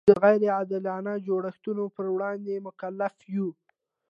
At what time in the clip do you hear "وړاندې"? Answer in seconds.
2.15-2.63